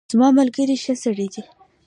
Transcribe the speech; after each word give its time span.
زما 0.11 0.27
ملګری 0.37 0.75
ښه 0.83 0.93
سړی 1.03 1.27
دی. 1.33 1.43